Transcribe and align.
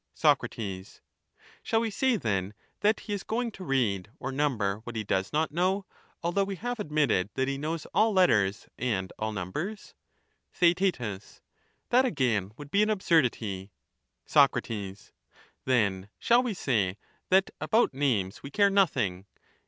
Soc, 0.15 0.39
Shall 1.61 1.79
we 1.79 1.91
say 1.91 2.15
then 2.15 2.55
that 2.79 3.01
he 3.01 3.13
is 3.13 3.21
going 3.21 3.51
to 3.51 3.63
read 3.63 4.09
or 4.19 4.31
number 4.31 4.77
what 4.77 4.95
he 4.95 5.03
does 5.03 5.31
not 5.31 5.51
know, 5.51 5.85
although 6.23 6.43
we 6.43 6.55
have 6.55 6.79
admitted 6.79 7.29
that 7.35 7.47
he 7.47 7.53
199 7.59 7.61
knows 7.61 7.85
all 7.93 8.11
letters 8.11 8.67
and 8.79 9.13
all 9.19 9.31
numbers? 9.31 9.93
Theaet, 10.53 10.97
That, 11.89 12.05
again, 12.05 12.51
would 12.57 12.71
be 12.71 12.81
an 12.81 12.89
absurdity. 12.89 13.69
Soc, 14.25 14.57
Then 15.65 16.09
shall 16.17 16.41
we 16.41 16.55
say 16.55 16.97
that 17.29 17.51
about 17.61 17.93
names 17.93 18.41
we 18.41 18.49
care 18.49 18.71
nothing 18.71 19.27